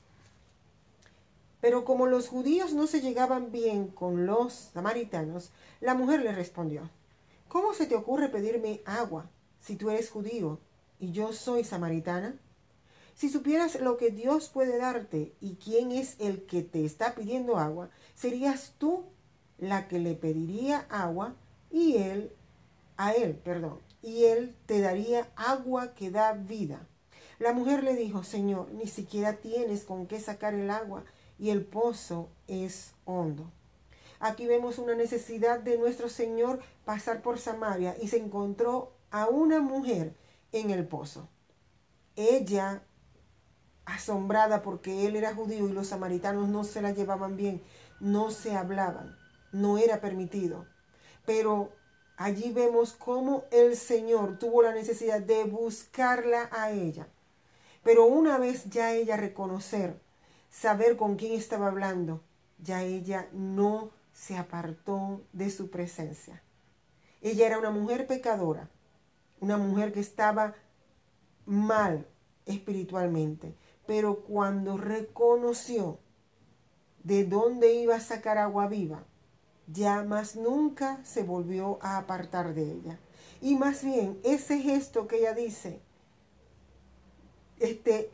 Pero 1.59 1.83
como 1.83 2.07
los 2.07 2.29
judíos 2.29 2.73
no 2.73 2.87
se 2.87 3.01
llegaban 3.01 3.51
bien 3.51 3.89
con 3.89 4.25
los 4.25 4.53
samaritanos, 4.73 5.51
la 5.81 5.93
mujer 5.93 6.21
le 6.21 6.31
respondió, 6.31 6.89
¿cómo 7.49 7.73
se 7.73 7.85
te 7.85 7.95
ocurre 7.95 8.29
pedirme 8.29 8.81
agua 8.85 9.29
si 9.59 9.75
tú 9.75 9.89
eres 9.89 10.09
judío 10.09 10.59
y 10.99 11.11
yo 11.11 11.33
soy 11.33 11.65
samaritana? 11.65 12.37
Si 13.13 13.27
supieras 13.27 13.79
lo 13.81 13.97
que 13.97 14.09
Dios 14.09 14.47
puede 14.47 14.77
darte 14.77 15.33
y 15.41 15.55
quién 15.55 15.91
es 15.91 16.15
el 16.19 16.45
que 16.45 16.63
te 16.63 16.85
está 16.85 17.13
pidiendo 17.13 17.57
agua, 17.57 17.89
serías 18.15 18.73
tú 18.77 19.03
la 19.57 19.87
que 19.87 19.99
le 19.99 20.15
pediría 20.15 20.85
agua 20.89 21.35
y 21.71 21.97
él 21.97 22.31
a 22.97 23.13
él, 23.13 23.35
perdón, 23.35 23.79
y 24.01 24.25
él 24.25 24.55
te 24.65 24.81
daría 24.81 25.27
agua 25.35 25.93
que 25.95 26.11
da 26.11 26.33
vida. 26.33 26.87
La 27.39 27.53
mujer 27.53 27.83
le 27.83 27.95
dijo, 27.95 28.23
Señor, 28.23 28.71
ni 28.71 28.87
siquiera 28.87 29.37
tienes 29.37 29.83
con 29.83 30.05
qué 30.05 30.19
sacar 30.19 30.53
el 30.53 30.69
agua 30.69 31.03
y 31.39 31.49
el 31.49 31.65
pozo 31.65 32.29
es 32.47 32.93
hondo. 33.05 33.51
Aquí 34.19 34.45
vemos 34.47 34.77
una 34.77 34.95
necesidad 34.95 35.59
de 35.59 35.77
nuestro 35.77 36.07
Señor 36.07 36.61
pasar 36.85 37.21
por 37.21 37.39
Samaria 37.39 37.95
y 38.01 38.07
se 38.07 38.17
encontró 38.17 38.93
a 39.11 39.27
una 39.27 39.59
mujer 39.59 40.15
en 40.51 40.69
el 40.69 40.87
pozo. 40.87 41.27
Ella, 42.15 42.83
asombrada 43.85 44.61
porque 44.61 45.07
él 45.07 45.15
era 45.15 45.35
judío 45.35 45.67
y 45.67 45.73
los 45.73 45.87
samaritanos 45.87 46.47
no 46.47 46.63
se 46.63 46.81
la 46.81 46.91
llevaban 46.91 47.35
bien, 47.35 47.61
no 47.99 48.31
se 48.31 48.55
hablaban, 48.55 49.17
no 49.53 49.77
era 49.77 50.01
permitido. 50.01 50.65
Pero 51.25 51.71
allí 52.17 52.51
vemos 52.51 52.91
cómo 52.91 53.45
el 53.51 53.77
Señor 53.77 54.37
tuvo 54.37 54.61
la 54.61 54.73
necesidad 54.73 55.21
de 55.21 55.45
buscarla 55.45 56.49
a 56.51 56.71
ella. 56.71 57.07
Pero 57.83 58.05
una 58.05 58.37
vez 58.37 58.69
ya 58.69 58.93
ella 58.93 59.15
reconocer, 59.15 60.01
saber 60.49 60.97
con 60.97 61.15
quién 61.15 61.33
estaba 61.33 61.67
hablando, 61.67 62.21
ya 62.57 62.83
ella 62.83 63.29
no 63.31 63.91
se 64.13 64.37
apartó 64.37 65.21
de 65.31 65.49
su 65.49 65.69
presencia. 65.69 66.41
Ella 67.21 67.47
era 67.47 67.59
una 67.59 67.71
mujer 67.71 68.07
pecadora, 68.07 68.69
una 69.39 69.57
mujer 69.57 69.91
que 69.93 69.99
estaba 69.99 70.55
mal 71.45 72.07
espiritualmente, 72.45 73.55
pero 73.85 74.23
cuando 74.23 74.77
reconoció 74.77 75.99
de 77.03 77.25
dónde 77.25 77.73
iba 77.73 77.95
a 77.95 77.99
sacar 77.99 78.37
agua 78.37 78.67
viva, 78.67 79.05
ya 79.67 80.03
más 80.03 80.35
nunca 80.35 80.99
se 81.03 81.23
volvió 81.23 81.79
a 81.81 81.97
apartar 81.97 82.53
de 82.53 82.63
ella. 82.63 82.99
Y 83.41 83.55
más 83.55 83.83
bien, 83.83 84.19
ese 84.23 84.59
gesto 84.59 85.07
que 85.07 85.19
ella 85.19 85.33
dice, 85.33 85.79
este, 87.59 88.11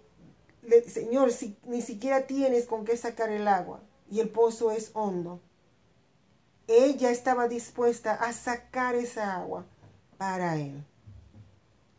Señor, 0.87 1.31
si 1.31 1.55
ni 1.65 1.81
siquiera 1.81 2.27
tienes 2.27 2.65
con 2.65 2.85
qué 2.85 2.97
sacar 2.97 3.29
el 3.29 3.47
agua 3.47 3.79
y 4.09 4.19
el 4.19 4.29
pozo 4.29 4.71
es 4.71 4.91
hondo, 4.93 5.39
ella 6.67 7.09
estaba 7.09 7.47
dispuesta 7.47 8.13
a 8.13 8.33
sacar 8.33 8.95
esa 8.95 9.35
agua 9.35 9.65
para 10.17 10.57
él. 10.57 10.83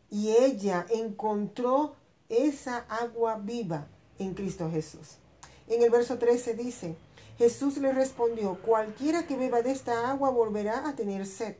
Y 0.09 0.29
ella 0.29 0.85
encontró 0.89 1.95
esa 2.29 2.85
agua 2.89 3.37
viva 3.37 3.87
en 4.19 4.33
Cristo 4.33 4.69
Jesús. 4.71 5.17
En 5.67 5.81
el 5.83 5.89
verso 5.89 6.17
13 6.17 6.53
dice, 6.53 6.95
Jesús 7.41 7.77
le 7.77 7.91
respondió, 7.91 8.61
cualquiera 8.61 9.25
que 9.25 9.35
beba 9.35 9.63
de 9.63 9.71
esta 9.71 10.11
agua 10.11 10.29
volverá 10.29 10.87
a 10.87 10.95
tener 10.95 11.25
sed, 11.25 11.55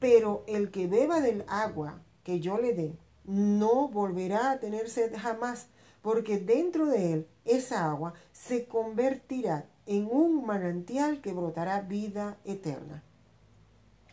pero 0.00 0.42
el 0.48 0.72
que 0.72 0.88
beba 0.88 1.20
del 1.20 1.44
agua 1.46 2.02
que 2.24 2.40
yo 2.40 2.58
le 2.58 2.74
dé, 2.74 2.98
no 3.22 3.86
volverá 3.86 4.50
a 4.50 4.58
tener 4.58 4.90
sed 4.90 5.14
jamás, 5.16 5.68
porque 6.02 6.38
dentro 6.38 6.86
de 6.86 7.12
él 7.12 7.28
esa 7.44 7.88
agua 7.88 8.14
se 8.32 8.66
convertirá 8.66 9.68
en 9.86 10.08
un 10.10 10.44
manantial 10.44 11.20
que 11.20 11.32
brotará 11.32 11.82
vida 11.82 12.36
eterna. 12.44 13.04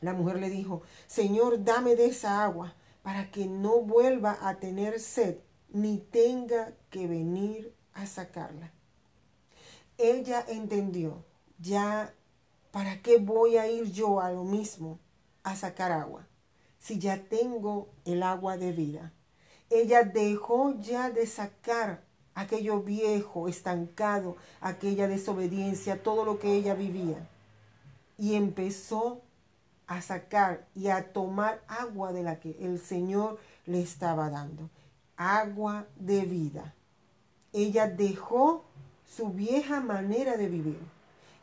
La 0.01 0.13
mujer 0.13 0.38
le 0.38 0.51
dijo, 0.51 0.84
Señor, 1.08 1.63
dame 1.63 1.96
de 1.96 2.05
esa 2.05 2.43
agua 2.43 2.75
para 3.01 3.31
que 3.31 3.48
no 3.48 3.81
vuelva 3.81 4.38
a 4.39 4.60
tener 4.60 5.00
sed 5.00 5.38
ni 5.70 5.98
tenga 5.98 6.75
que 6.91 7.08
venir 7.08 7.74
a 7.96 8.05
sacarla. 8.05 8.72
Ella 10.01 10.43
entendió, 10.48 11.24
ya, 11.60 12.13
¿para 12.72 13.01
qué 13.01 13.17
voy 13.17 13.58
a 13.58 13.70
ir 13.70 13.91
yo 13.91 14.20
a 14.20 14.31
lo 14.31 14.43
mismo 14.43 15.00
a 15.43 15.55
sacar 15.55 15.91
agua? 15.91 16.27
si 16.81 16.98
ya 16.98 17.24
tengo 17.24 17.89
el 18.05 18.24
agua 18.24 18.58
de 18.58 18.72
vida? 18.72 19.13
Ella 19.70 20.03
dejó 20.03 20.77
ya 20.81 21.10
de 21.10 21.25
sacar 21.27 22.03
aquello 22.34 22.81
viejo, 22.81 23.48
estancado, 23.48 24.36
aquella 24.60 25.08
desobediencia, 25.08 26.03
todo 26.03 26.25
lo 26.25 26.39
que 26.39 26.53
ella 26.53 26.74
vivía. 26.74 27.29
Y 28.17 28.36
empezó 28.36 29.22
a 29.88 30.01
sacar 30.01 30.67
y 30.75 30.88
a 30.88 31.13
tomar 31.13 31.63
agua 31.67 32.12
de 32.12 32.24
la 32.24 32.39
que 32.39 32.58
el 32.60 32.79
Señor 32.79 33.39
le 33.65 33.81
estaba 33.81 34.29
dando. 34.29 34.70
Agua 35.15 35.86
de 35.96 36.22
vida. 36.22 36.74
Ella 37.53 37.88
dejó 37.88 38.65
su 39.15 39.29
vieja 39.29 39.81
manera 39.81 40.37
de 40.37 40.47
vivir 40.47 40.79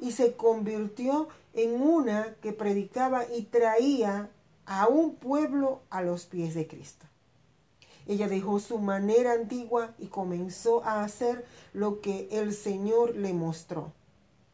y 0.00 0.12
se 0.12 0.34
convirtió 0.34 1.28
en 1.54 1.82
una 1.82 2.34
que 2.40 2.52
predicaba 2.52 3.24
y 3.26 3.42
traía 3.42 4.30
a 4.64 4.86
un 4.86 5.16
pueblo 5.16 5.82
a 5.90 6.02
los 6.02 6.26
pies 6.26 6.54
de 6.54 6.66
Cristo. 6.66 7.06
Ella 8.06 8.28
dejó 8.28 8.58
su 8.58 8.78
manera 8.78 9.32
antigua 9.32 9.94
y 9.98 10.06
comenzó 10.06 10.82
a 10.84 11.04
hacer 11.04 11.44
lo 11.74 12.00
que 12.00 12.28
el 12.30 12.54
Señor 12.54 13.16
le 13.16 13.34
mostró. 13.34 13.92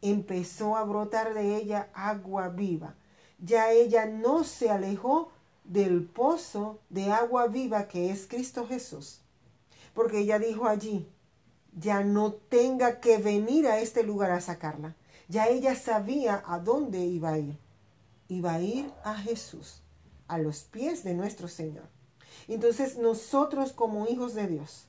Empezó 0.02 0.76
a 0.76 0.84
brotar 0.84 1.34
de 1.34 1.56
ella 1.56 1.88
agua 1.94 2.48
viva. 2.48 2.94
Ya 3.38 3.70
ella 3.70 4.06
no 4.06 4.42
se 4.42 4.70
alejó 4.70 5.30
del 5.62 6.04
pozo 6.04 6.80
de 6.90 7.12
agua 7.12 7.46
viva 7.46 7.86
que 7.86 8.10
es 8.10 8.26
Cristo 8.26 8.66
Jesús. 8.66 9.20
Porque 9.94 10.18
ella 10.18 10.40
dijo 10.40 10.66
allí, 10.66 11.08
ya 11.76 12.02
no 12.02 12.32
tenga 12.32 13.00
que 13.00 13.18
venir 13.18 13.66
a 13.66 13.80
este 13.80 14.02
lugar 14.02 14.30
a 14.30 14.40
sacarla. 14.40 14.94
Ya 15.28 15.48
ella 15.48 15.74
sabía 15.74 16.42
a 16.46 16.58
dónde 16.58 17.00
iba 17.00 17.30
a 17.30 17.38
ir. 17.38 17.58
Iba 18.28 18.54
a 18.54 18.60
ir 18.60 18.92
a 19.04 19.14
Jesús 19.16 19.82
a 20.28 20.38
los 20.38 20.60
pies 20.64 21.04
de 21.04 21.14
nuestro 21.14 21.48
Señor. 21.48 21.84
Entonces 22.48 22.98
nosotros 22.98 23.72
como 23.72 24.06
hijos 24.06 24.34
de 24.34 24.46
Dios, 24.46 24.86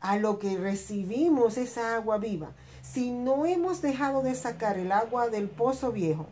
a 0.00 0.16
lo 0.16 0.38
que 0.38 0.56
recibimos 0.58 1.56
esa 1.56 1.96
agua 1.96 2.18
viva, 2.18 2.52
si 2.82 3.10
no 3.10 3.46
hemos 3.46 3.80
dejado 3.80 4.22
de 4.22 4.34
sacar 4.34 4.78
el 4.78 4.92
agua 4.92 5.28
del 5.28 5.48
pozo 5.48 5.92
viejo, 5.92 6.26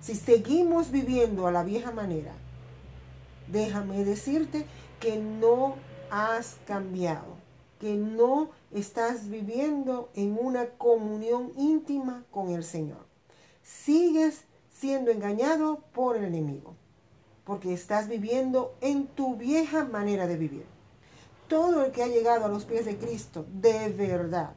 si 0.00 0.14
seguimos 0.14 0.90
viviendo 0.90 1.46
a 1.46 1.52
la 1.52 1.62
vieja 1.62 1.92
manera, 1.92 2.32
déjame 3.48 4.04
decirte 4.04 4.66
que 4.98 5.18
no 5.18 5.76
has 6.10 6.56
cambiado, 6.66 7.36
que 7.82 7.96
no 7.96 8.50
estás 8.70 9.28
viviendo 9.28 10.08
en 10.14 10.38
una 10.40 10.66
comunión 10.66 11.52
íntima 11.56 12.24
con 12.30 12.50
el 12.50 12.62
Señor. 12.62 13.08
Sigues 13.64 14.44
siendo 14.70 15.10
engañado 15.10 15.80
por 15.92 16.16
el 16.16 16.22
enemigo, 16.22 16.76
porque 17.42 17.72
estás 17.72 18.06
viviendo 18.06 18.76
en 18.80 19.08
tu 19.08 19.34
vieja 19.34 19.84
manera 19.84 20.28
de 20.28 20.36
vivir. 20.36 20.64
Todo 21.48 21.84
el 21.84 21.90
que 21.90 22.04
ha 22.04 22.06
llegado 22.06 22.44
a 22.44 22.48
los 22.48 22.66
pies 22.66 22.84
de 22.84 22.98
Cristo 22.98 23.46
de 23.52 23.88
verdad, 23.88 24.54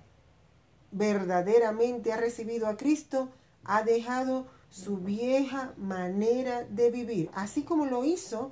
verdaderamente 0.92 2.14
ha 2.14 2.18
recibido 2.18 2.68
a 2.68 2.78
Cristo, 2.78 3.30
ha 3.64 3.82
dejado 3.82 4.46
su 4.70 4.98
vieja 4.98 5.74
manera 5.78 6.64
de 6.64 6.92
vivir, 6.92 7.32
así 7.34 7.64
como 7.64 7.88
lo 7.88 8.06
hizo 8.06 8.52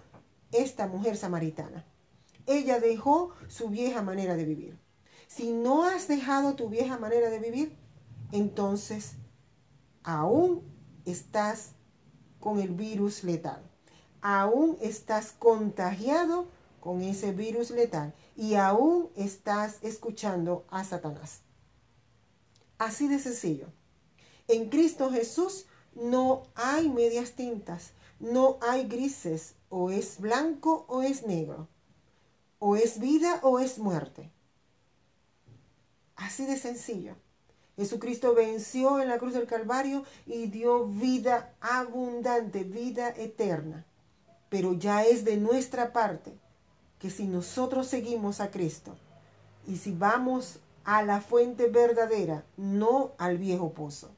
esta 0.52 0.88
mujer 0.88 1.16
samaritana. 1.16 1.86
Ella 2.46 2.80
dejó 2.80 3.32
su 3.48 3.70
vieja 3.70 4.02
manera 4.02 4.36
de 4.36 4.46
vivir. 4.46 4.80
Si 5.28 5.52
no 5.52 5.86
has 5.86 6.08
dejado 6.08 6.56
tu 6.56 6.70
vieja 6.70 6.98
manera 6.98 7.30
de 7.30 7.40
vivir, 7.40 7.78
entonces 8.32 9.14
aún 10.04 10.64
estás 11.06 11.72
con 12.40 12.60
el 12.60 12.70
virus 12.70 13.24
letal. 13.24 13.64
Aún 14.22 14.78
estás 14.82 15.32
contagiado 15.32 16.48
con 16.80 17.02
ese 17.02 17.32
virus 17.32 17.72
letal 17.72 18.14
y 18.36 18.56
aún 18.56 19.10
estás 19.16 19.80
escuchando 19.82 20.66
a 20.70 20.84
Satanás. 20.84 21.42
Así 22.78 23.08
de 23.08 23.20
sencillo. 23.20 23.68
En 24.48 24.70
Cristo 24.70 25.10
Jesús 25.10 25.66
no 25.96 26.44
hay 26.56 26.90
medias 26.90 27.32
tintas, 27.32 27.92
no 28.20 28.58
hay 28.62 28.88
grises, 28.88 29.56
o 29.70 29.90
es 29.90 30.20
blanco 30.20 30.86
o 30.88 31.02
es 31.02 31.26
negro, 31.26 31.68
o 32.66 32.78
es 32.78 32.98
vida 32.98 33.42
o 33.42 33.60
es 33.60 33.78
muerte. 33.78 34.32
Así 36.16 36.46
de 36.46 36.58
sencillo. 36.58 37.18
Jesucristo 37.76 38.34
venció 38.34 39.02
en 39.02 39.10
la 39.10 39.18
cruz 39.18 39.34
del 39.34 39.48
Calvario 39.48 40.06
y 40.26 40.48
dio 40.48 40.88
vida 40.88 41.54
abundante, 41.60 42.64
vida 42.64 43.10
eterna. 43.10 43.86
Pero 44.48 44.72
ya 44.72 45.04
es 45.04 45.26
de 45.26 45.36
nuestra 45.36 45.92
parte 45.92 46.32
que 47.00 47.10
si 47.10 47.28
nosotros 47.28 47.88
seguimos 47.88 48.40
a 48.40 48.50
Cristo 48.50 48.96
y 49.68 49.76
si 49.76 49.92
vamos 49.92 50.60
a 50.86 51.04
la 51.04 51.20
fuente 51.20 51.68
verdadera, 51.68 52.46
no 52.56 53.12
al 53.18 53.40
viejo 53.40 53.74
pozo 53.74 54.10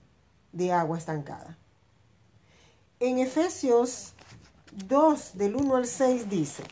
de 0.52 0.72
agua 0.72 1.00
estancada. 1.00 1.58
En 3.00 3.18
Efesios 3.18 4.14
2 4.88 5.32
del 5.36 5.56
1 5.56 5.75
al 5.78 5.88
6 5.88 6.30
dice, 6.30 6.64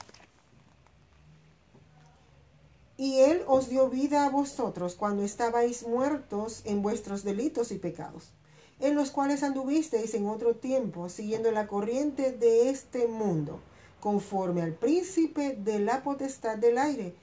y 3.04 3.20
Él 3.20 3.42
os 3.48 3.68
dio 3.68 3.90
vida 3.90 4.24
a 4.24 4.30
vosotros 4.30 4.96
cuando 4.96 5.24
estabais 5.24 5.86
muertos 5.86 6.62
en 6.64 6.82
vuestros 6.82 7.26
delitos 7.26 7.74
y 7.74 7.78
pecados, 7.78 8.32
en 8.80 8.96
los 8.96 9.12
cuales 9.12 9.44
anduvisteis 9.44 10.14
en 10.14 10.30
otro 10.30 10.56
tiempo, 10.56 11.10
siguiendo 11.10 11.52
la 11.52 11.68
corriente 11.68 12.32
de 12.32 12.70
este 12.70 13.10
mundo, 13.10 13.60
conforme 14.00 14.62
al 14.62 14.72
príncipe 14.72 15.54
de 15.54 15.80
la 15.80 16.02
potestad 16.02 16.58
del 16.58 16.78
aire, 16.78 17.14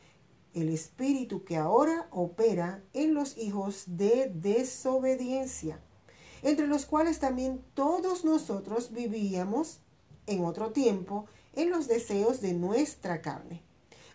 el 0.52 0.68
espíritu 0.68 1.44
que 1.44 1.56
ahora 1.56 2.08
opera 2.10 2.82
en 2.92 3.14
los 3.14 3.38
hijos 3.38 3.84
de 3.86 4.30
desobediencia, 4.34 5.80
entre 6.42 6.66
los 6.66 6.84
cuales 6.84 7.20
también 7.20 7.64
todos 7.72 8.26
nosotros 8.26 8.92
vivíamos 8.92 9.78
en 10.26 10.44
otro 10.44 10.72
tiempo 10.72 11.24
en 11.54 11.70
los 11.70 11.88
deseos 11.88 12.42
de 12.42 12.52
nuestra 12.52 13.22
carne 13.22 13.62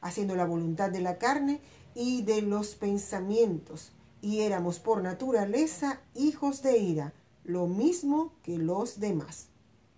haciendo 0.05 0.35
la 0.35 0.45
voluntad 0.45 0.91
de 0.91 1.01
la 1.01 1.17
carne 1.17 1.59
y 1.95 2.21
de 2.21 2.43
los 2.43 2.75
pensamientos, 2.75 3.91
y 4.21 4.41
éramos 4.41 4.77
por 4.77 5.01
naturaleza 5.01 5.99
hijos 6.13 6.61
de 6.61 6.77
ira, 6.77 7.13
lo 7.43 7.65
mismo 7.65 8.31
que 8.43 8.59
los 8.59 8.99
demás. 8.99 9.47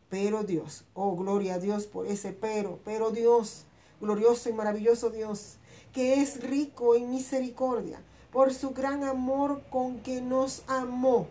Pero 0.10 0.44
Dios, 0.44 0.86
oh 0.94 1.18
gloria 1.18 1.56
a 1.56 1.60
Dios 1.60 1.88
por 1.88 2.08
ese 2.08 2.32
pero, 2.32 2.80
pero 2.86 3.12
Dios, 3.12 3.66
glorioso 4.00 4.50
y 4.50 4.54
maravilloso 4.54 5.10
Dios, 5.10 5.58
que 5.92 6.22
es 6.22 6.42
rico 6.42 6.96
en 6.96 7.10
misericordia, 7.10 8.00
por 8.32 8.54
su 8.54 8.70
gran 8.70 9.04
amor 9.04 9.62
con 9.70 10.00
que 10.00 10.22
nos 10.22 10.64
amó, 10.68 11.28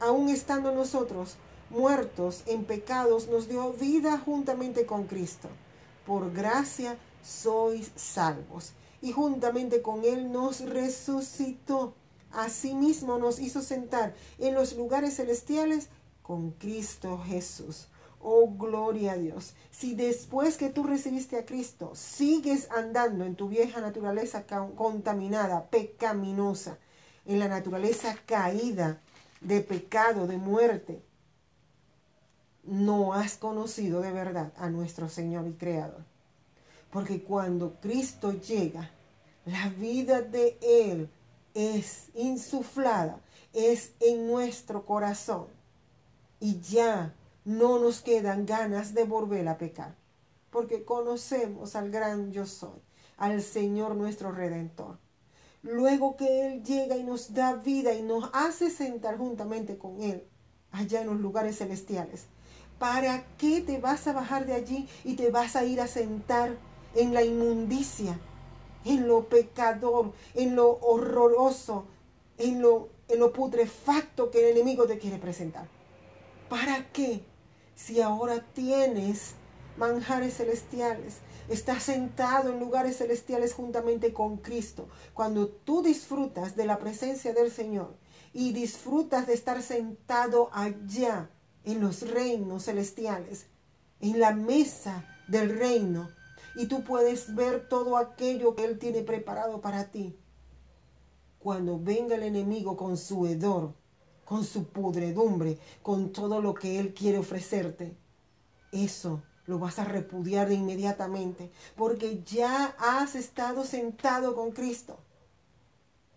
aun 0.00 0.30
estando 0.30 0.72
nosotros 0.72 1.36
muertos 1.68 2.42
en 2.46 2.64
pecados, 2.64 3.28
nos 3.28 3.50
dio 3.50 3.74
vida 3.74 4.16
juntamente 4.16 4.86
con 4.86 5.04
Cristo. 5.04 5.50
Por 6.06 6.32
gracia 6.32 6.96
sois 7.24 7.90
salvos. 7.96 8.72
Y 9.00 9.12
juntamente 9.12 9.82
con 9.82 10.04
Él 10.04 10.30
nos 10.30 10.60
resucitó. 10.60 11.94
Asimismo 12.30 13.18
nos 13.18 13.38
hizo 13.38 13.62
sentar 13.62 14.14
en 14.38 14.54
los 14.54 14.76
lugares 14.76 15.16
celestiales 15.16 15.88
con 16.22 16.52
Cristo 16.52 17.22
Jesús. 17.24 17.88
Oh, 18.20 18.48
gloria 18.56 19.12
a 19.12 19.16
Dios. 19.16 19.54
Si 19.70 19.94
después 19.94 20.56
que 20.56 20.70
tú 20.70 20.82
recibiste 20.82 21.36
a 21.36 21.44
Cristo 21.44 21.92
sigues 21.94 22.70
andando 22.70 23.24
en 23.24 23.36
tu 23.36 23.48
vieja 23.48 23.80
naturaleza 23.80 24.46
contaminada, 24.46 25.66
pecaminosa, 25.68 26.78
en 27.26 27.38
la 27.38 27.48
naturaleza 27.48 28.16
caída 28.26 29.00
de 29.42 29.60
pecado, 29.60 30.26
de 30.26 30.38
muerte, 30.38 31.02
no 32.64 33.12
has 33.12 33.36
conocido 33.36 34.00
de 34.00 34.12
verdad 34.12 34.52
a 34.56 34.70
nuestro 34.70 35.08
Señor 35.08 35.46
y 35.46 35.52
Creador. 35.52 36.04
Porque 36.94 37.24
cuando 37.24 37.74
Cristo 37.80 38.30
llega, 38.34 38.88
la 39.46 39.68
vida 39.68 40.22
de 40.22 40.56
Él 40.62 41.10
es 41.52 42.10
insuflada, 42.14 43.18
es 43.52 43.94
en 43.98 44.28
nuestro 44.28 44.86
corazón. 44.86 45.48
Y 46.38 46.60
ya 46.60 47.12
no 47.44 47.80
nos 47.80 48.00
quedan 48.00 48.46
ganas 48.46 48.94
de 48.94 49.02
volver 49.02 49.48
a 49.48 49.58
pecar. 49.58 49.96
Porque 50.50 50.84
conocemos 50.84 51.74
al 51.74 51.90
gran 51.90 52.30
yo 52.30 52.46
soy, 52.46 52.80
al 53.16 53.42
Señor 53.42 53.96
nuestro 53.96 54.30
Redentor. 54.30 54.96
Luego 55.64 56.14
que 56.16 56.46
Él 56.46 56.62
llega 56.62 56.96
y 56.96 57.02
nos 57.02 57.34
da 57.34 57.56
vida 57.56 57.92
y 57.92 58.02
nos 58.02 58.30
hace 58.32 58.70
sentar 58.70 59.18
juntamente 59.18 59.78
con 59.78 60.00
Él 60.00 60.22
allá 60.70 61.00
en 61.00 61.08
los 61.08 61.18
lugares 61.18 61.58
celestiales. 61.58 62.26
¿Para 62.78 63.24
qué 63.36 63.62
te 63.62 63.80
vas 63.80 64.06
a 64.06 64.12
bajar 64.12 64.46
de 64.46 64.54
allí 64.54 64.88
y 65.02 65.16
te 65.16 65.32
vas 65.32 65.56
a 65.56 65.64
ir 65.64 65.80
a 65.80 65.88
sentar 65.88 66.56
en 66.94 67.14
la 67.14 67.22
inmundicia, 67.22 68.18
en 68.84 69.08
lo 69.08 69.28
pecador, 69.28 70.12
en 70.34 70.56
lo 70.56 70.78
horroroso, 70.80 71.86
en 72.38 72.60
lo, 72.60 72.88
en 73.08 73.20
lo 73.20 73.32
putrefacto 73.32 74.30
que 74.30 74.40
el 74.40 74.56
enemigo 74.56 74.86
te 74.86 74.98
quiere 74.98 75.18
presentar. 75.18 75.66
¿Para 76.48 76.90
qué? 76.92 77.22
Si 77.74 78.00
ahora 78.00 78.44
tienes 78.54 79.34
manjares 79.76 80.36
celestiales, 80.36 81.16
estás 81.48 81.82
sentado 81.82 82.52
en 82.52 82.60
lugares 82.60 82.98
celestiales 82.98 83.54
juntamente 83.54 84.12
con 84.12 84.36
Cristo, 84.36 84.88
cuando 85.12 85.48
tú 85.48 85.82
disfrutas 85.82 86.56
de 86.56 86.66
la 86.66 86.78
presencia 86.78 87.32
del 87.32 87.50
Señor 87.50 87.94
y 88.32 88.52
disfrutas 88.52 89.26
de 89.26 89.34
estar 89.34 89.62
sentado 89.62 90.50
allá 90.52 91.30
en 91.64 91.80
los 91.80 92.08
reinos 92.10 92.64
celestiales, 92.64 93.46
en 94.00 94.20
la 94.20 94.32
mesa 94.32 95.04
del 95.28 95.58
reino, 95.58 96.10
y 96.54 96.66
tú 96.66 96.84
puedes 96.84 97.34
ver 97.34 97.68
todo 97.68 97.96
aquello 97.96 98.54
que 98.54 98.64
Él 98.64 98.78
tiene 98.78 99.02
preparado 99.02 99.60
para 99.60 99.90
ti. 99.90 100.16
Cuando 101.38 101.78
venga 101.78 102.14
el 102.14 102.22
enemigo 102.22 102.76
con 102.76 102.96
su 102.96 103.26
hedor, 103.26 103.74
con 104.24 104.44
su 104.44 104.68
pudredumbre, 104.68 105.58
con 105.82 106.12
todo 106.12 106.40
lo 106.40 106.54
que 106.54 106.78
Él 106.78 106.94
quiere 106.94 107.18
ofrecerte, 107.18 107.96
eso 108.72 109.22
lo 109.46 109.58
vas 109.58 109.78
a 109.78 109.84
repudiar 109.84 110.48
de 110.48 110.54
inmediatamente, 110.54 111.50
porque 111.76 112.22
ya 112.24 112.74
has 112.78 113.14
estado 113.14 113.64
sentado 113.64 114.34
con 114.34 114.52
Cristo, 114.52 114.98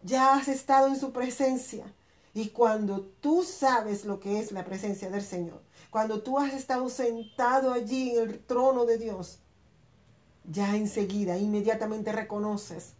ya 0.03 0.33
has 0.33 0.47
estado 0.47 0.87
en 0.87 0.99
su 0.99 1.11
presencia. 1.11 1.93
Y 2.33 2.49
cuando 2.49 3.01
tú 3.19 3.43
sabes 3.43 4.05
lo 4.05 4.19
que 4.19 4.39
es 4.39 4.51
la 4.51 4.63
presencia 4.63 5.09
del 5.09 5.23
Señor, 5.23 5.59
cuando 5.89 6.21
tú 6.21 6.37
has 6.37 6.53
estado 6.53 6.87
sentado 6.87 7.73
allí 7.73 8.11
en 8.11 8.29
el 8.29 8.39
trono 8.39 8.85
de 8.85 8.97
Dios, 8.97 9.39
ya 10.47 10.75
enseguida, 10.75 11.37
inmediatamente 11.37 12.11
reconoces 12.11 12.93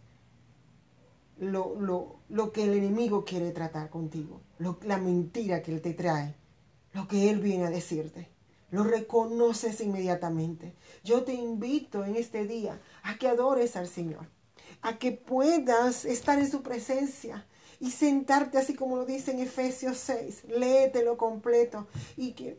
lo, 1.38 2.20
lo, 2.28 2.52
que 2.52 2.64
el 2.64 2.74
enemigo 2.74 3.24
quiere 3.24 3.52
tratar 3.52 3.90
contigo, 3.90 4.40
la 4.58 4.98
mentira 4.98 5.62
que 5.62 5.72
él 5.72 5.80
te 5.80 5.94
trae, 5.94 6.34
lo 6.92 7.08
que 7.08 7.30
él 7.30 7.40
viene 7.40 7.66
a 7.66 7.70
decirte. 7.70 8.28
Lo 8.70 8.84
reconoces 8.84 9.80
inmediatamente. 9.80 10.74
Yo 11.02 11.24
te 11.24 11.32
invito 11.32 12.04
en 12.04 12.16
este 12.16 12.46
día 12.46 12.78
a 13.02 13.16
que 13.16 13.26
adores 13.26 13.76
al 13.76 13.88
Señor, 13.88 14.28
a 14.82 14.98
que 14.98 15.12
puedas 15.12 16.04
estar 16.04 16.38
en 16.38 16.50
su 16.50 16.62
presencia 16.62 17.46
y 17.80 17.92
sentarte 17.92 18.58
así 18.58 18.74
como 18.74 18.96
lo 18.96 19.06
dice 19.06 19.30
en 19.30 19.40
Efesios 19.40 19.96
6. 19.98 20.44
Léetelo 20.48 21.16
completo 21.16 21.86
y 22.16 22.32
que 22.32 22.58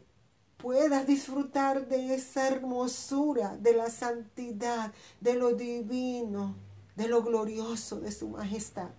puedas 0.59 1.07
disfrutar 1.07 1.87
de 1.87 2.13
esa 2.13 2.47
hermosura, 2.47 3.55
de 3.57 3.73
la 3.73 3.89
santidad, 3.89 4.93
de 5.21 5.35
lo 5.35 5.53
divino, 5.53 6.55
de 6.95 7.07
lo 7.07 7.23
glorioso 7.23 8.01
de 8.01 8.11
su 8.11 8.27
majestad, 8.27 8.89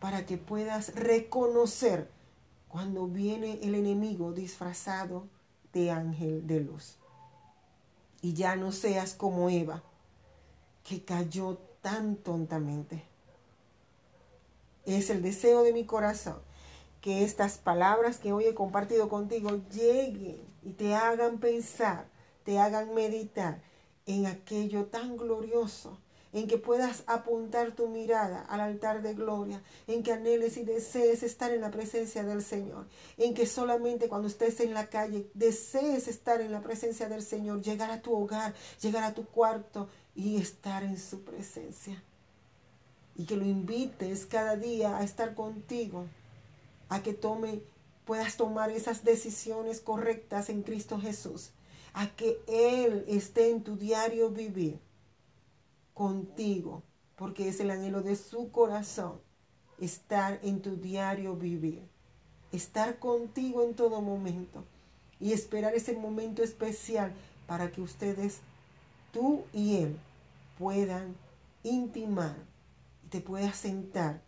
para 0.00 0.26
que 0.26 0.38
puedas 0.38 0.94
reconocer 0.94 2.10
cuando 2.68 3.06
viene 3.06 3.60
el 3.62 3.76
enemigo 3.76 4.32
disfrazado 4.32 5.28
de 5.72 5.92
ángel 5.92 6.46
de 6.46 6.60
luz. 6.60 6.96
Y 8.20 8.34
ya 8.34 8.56
no 8.56 8.72
seas 8.72 9.14
como 9.14 9.50
Eva, 9.50 9.84
que 10.82 11.04
cayó 11.04 11.58
tan 11.80 12.16
tontamente. 12.16 13.04
Es 14.84 15.10
el 15.10 15.22
deseo 15.22 15.62
de 15.62 15.72
mi 15.72 15.84
corazón 15.86 16.49
que 17.00 17.24
estas 17.24 17.58
palabras 17.58 18.18
que 18.18 18.32
hoy 18.32 18.44
he 18.44 18.54
compartido 18.54 19.08
contigo 19.08 19.60
lleguen 19.72 20.42
y 20.62 20.72
te 20.72 20.94
hagan 20.94 21.38
pensar, 21.38 22.06
te 22.44 22.58
hagan 22.58 22.94
meditar 22.94 23.62
en 24.06 24.26
aquello 24.26 24.86
tan 24.86 25.16
glorioso, 25.16 25.98
en 26.32 26.46
que 26.46 26.58
puedas 26.58 27.02
apuntar 27.06 27.72
tu 27.72 27.88
mirada 27.88 28.42
al 28.42 28.60
altar 28.60 29.02
de 29.02 29.14
gloria, 29.14 29.62
en 29.86 30.02
que 30.02 30.12
anheles 30.12 30.56
y 30.56 30.64
desees 30.64 31.22
estar 31.22 31.52
en 31.52 31.60
la 31.60 31.70
presencia 31.70 32.22
del 32.22 32.42
Señor, 32.42 32.86
en 33.16 33.34
que 33.34 33.46
solamente 33.46 34.08
cuando 34.08 34.28
estés 34.28 34.60
en 34.60 34.74
la 34.74 34.88
calle 34.88 35.28
desees 35.34 36.06
estar 36.06 36.40
en 36.40 36.52
la 36.52 36.60
presencia 36.60 37.08
del 37.08 37.22
Señor, 37.22 37.62
llegar 37.62 37.90
a 37.90 38.02
tu 38.02 38.14
hogar, 38.14 38.54
llegar 38.80 39.04
a 39.04 39.14
tu 39.14 39.24
cuarto 39.26 39.88
y 40.14 40.36
estar 40.36 40.84
en 40.84 40.98
su 40.98 41.24
presencia. 41.24 42.02
Y 43.16 43.24
que 43.24 43.36
lo 43.36 43.44
invites 43.44 44.24
cada 44.24 44.56
día 44.56 44.96
a 44.96 45.02
estar 45.02 45.34
contigo, 45.34 46.06
a 46.90 47.02
que 47.02 47.14
tome, 47.14 47.62
puedas 48.04 48.36
tomar 48.36 48.70
esas 48.70 49.04
decisiones 49.04 49.80
correctas 49.80 50.50
en 50.50 50.62
Cristo 50.62 51.00
Jesús 51.00 51.52
a 51.94 52.08
que 52.08 52.40
Él 52.46 53.04
esté 53.08 53.50
en 53.50 53.62
tu 53.62 53.76
diario 53.76 54.30
vivir 54.30 54.78
contigo, 55.94 56.82
porque 57.16 57.48
es 57.48 57.60
el 57.60 57.70
anhelo 57.70 58.02
de 58.02 58.16
su 58.16 58.50
corazón, 58.50 59.20
estar 59.78 60.40
en 60.42 60.62
tu 60.62 60.76
diario 60.76 61.36
vivir, 61.36 61.82
estar 62.52 62.98
contigo 62.98 63.62
en 63.62 63.74
todo 63.74 64.00
momento 64.00 64.64
y 65.18 65.32
esperar 65.32 65.74
ese 65.74 65.94
momento 65.94 66.42
especial 66.42 67.12
para 67.46 67.70
que 67.70 67.82
ustedes, 67.82 68.40
tú 69.12 69.44
y 69.52 69.76
Él, 69.76 69.96
puedan 70.58 71.14
intimar 71.62 72.36
y 73.04 73.08
te 73.08 73.20
puedas 73.20 73.56
sentar 73.56 74.22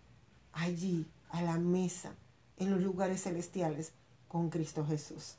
allí 0.52 1.06
a 1.30 1.42
la 1.42 1.58
mesa 1.58 2.14
en 2.62 2.70
los 2.70 2.80
lugares 2.80 3.22
celestiales 3.22 3.92
con 4.28 4.48
Cristo 4.48 4.86
Jesús. 4.86 5.34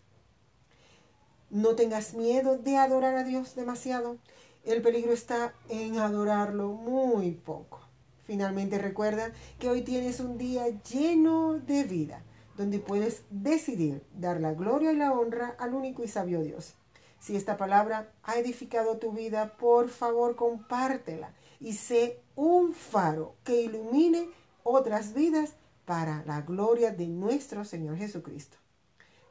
No 1.49 1.75
tengas 1.75 2.13
miedo 2.13 2.57
de 2.57 2.77
adorar 2.77 3.15
a 3.15 3.23
Dios 3.23 3.55
demasiado. 3.55 4.17
El 4.63 4.81
peligro 4.81 5.13
está 5.13 5.53
en 5.69 5.99
adorarlo 5.99 6.69
muy 6.69 7.31
poco. 7.31 7.79
Finalmente 8.25 8.77
recuerda 8.77 9.31
que 9.59 9.69
hoy 9.69 9.81
tienes 9.81 10.19
un 10.19 10.37
día 10.37 10.65
lleno 10.83 11.59
de 11.59 11.83
vida, 11.83 12.23
donde 12.57 12.79
puedes 12.79 13.23
decidir 13.29 14.01
dar 14.13 14.39
la 14.39 14.53
gloria 14.53 14.93
y 14.93 14.95
la 14.95 15.11
honra 15.11 15.55
al 15.59 15.73
único 15.73 16.03
y 16.03 16.07
sabio 16.07 16.41
Dios. 16.41 16.73
Si 17.19 17.35
esta 17.35 17.57
palabra 17.57 18.11
ha 18.23 18.37
edificado 18.37 18.97
tu 18.97 19.11
vida, 19.11 19.55
por 19.57 19.89
favor 19.89 20.35
compártela 20.35 21.33
y 21.59 21.73
sé 21.73 22.19
un 22.35 22.73
faro 22.73 23.35
que 23.43 23.61
ilumine 23.61 24.29
otras 24.63 25.13
vidas 25.13 25.53
para 25.85 26.23
la 26.25 26.41
gloria 26.41 26.91
de 26.91 27.07
nuestro 27.07 27.65
Señor 27.65 27.97
Jesucristo. 27.97 28.57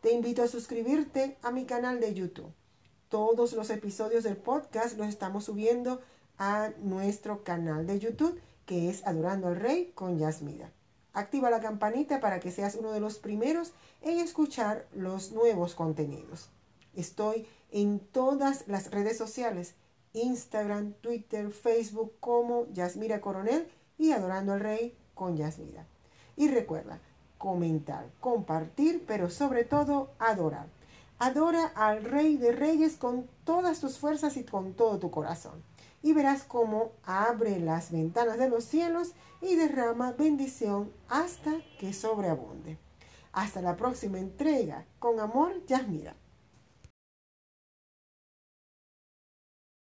Te 0.01 0.13
invito 0.13 0.43
a 0.43 0.49
suscribirte 0.49 1.37
a 1.43 1.51
mi 1.51 1.65
canal 1.65 2.01
de 2.01 2.13
YouTube. 2.13 2.53
Todos 3.09 3.53
los 3.53 3.71
episodios 3.71 4.25
del 4.25 4.37
podcast 4.37 4.99
los 4.99 5.09
estamos 5.09 5.45
subiendo 5.45 6.01
a 6.39 6.71
nuestro 6.79 7.45
canal 7.45 7.87
de 7.87 7.99
YouTube, 7.99 8.41
que 8.67 8.89
es 8.89 9.07
Adorando 9.07 9.49
al 9.49 9.57
Rey 9.57 9.93
con 9.95 10.19
Yasmida. 10.19 10.73
Activa 11.13 11.51
la 11.51 11.61
campanita 11.61 12.21
para 12.21 12.41
que 12.41 12.51
seas 12.51 12.75
uno 12.75 12.91
de 12.93 13.01
los 13.01 13.19
primeros 13.19 13.73
en 14.01 14.19
escuchar 14.19 14.89
los 14.95 15.33
nuevos 15.33 15.75
contenidos. 15.75 16.49
Estoy 16.95 17.47
en 17.71 18.01
todas 18.01 18.67
las 18.67 18.91
redes 18.91 19.19
sociales, 19.19 19.75
Instagram, 20.15 20.95
Twitter, 20.95 21.51
Facebook 21.51 22.13
como 22.19 22.67
Yasmira 22.73 23.21
Coronel 23.21 23.69
y 23.99 24.13
Adorando 24.13 24.55
al 24.55 24.61
Rey 24.61 24.97
con 25.15 25.37
Yasmira. 25.37 25.87
Y 26.43 26.49
recuerda, 26.49 26.99
comentar, 27.39 28.05
compartir, 28.19 29.05
pero 29.07 29.31
sobre 29.31 29.63
todo 29.63 30.11
adorar. 30.19 30.67
Adora 31.21 31.67
al 31.77 32.03
Rey 32.03 32.37
de 32.37 32.51
Reyes 32.51 32.97
con 32.97 33.29
todas 33.45 33.79
tus 33.79 33.97
fuerzas 33.97 34.37
y 34.37 34.43
con 34.43 34.73
todo 34.73 34.99
tu 34.99 35.13
corazón. 35.13 35.63
Y 36.03 36.15
verás 36.15 36.43
cómo 36.43 36.91
abre 37.05 37.61
las 37.61 37.93
ventanas 37.93 38.39
de 38.39 38.49
los 38.49 38.65
cielos 38.65 39.13
y 39.41 39.55
derrama 39.55 40.11
bendición 40.19 40.91
hasta 41.09 41.53
que 41.79 41.93
sobreabunde. 41.93 42.77
Hasta 43.33 43.63
la 43.63 43.77
próxima 43.77 44.19
entrega. 44.19 44.85
Con 44.99 45.21
amor, 45.21 45.65
Yasmira. 45.69 46.17